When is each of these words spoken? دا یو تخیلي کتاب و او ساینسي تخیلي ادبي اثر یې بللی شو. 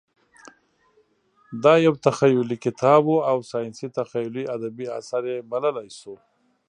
دا 1.63 1.73
یو 1.85 1.93
تخیلي 2.07 2.57
کتاب 2.65 3.01
و 3.09 3.15
او 3.31 3.37
ساینسي 3.51 3.87
تخیلي 3.99 4.43
ادبي 4.55 4.85
اثر 4.99 5.23
یې 5.31 5.37
بللی 5.51 5.89
شو. 5.99 6.13